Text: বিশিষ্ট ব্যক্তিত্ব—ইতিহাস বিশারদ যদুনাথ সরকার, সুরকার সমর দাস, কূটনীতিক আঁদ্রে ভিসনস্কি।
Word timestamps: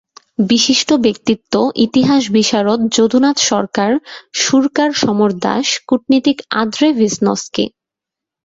বিশিষ্ট 0.49 0.89
ব্যক্তিত্ব—ইতিহাস 1.05 2.23
বিশারদ 2.31 2.79
যদুনাথ 2.97 3.37
সরকার, 3.49 3.91
সুরকার 4.41 4.91
সমর 5.01 5.31
দাস, 5.43 5.67
কূটনীতিক 5.87 6.37
আঁদ্রে 6.53 6.87
ভিসনস্কি। 6.99 7.65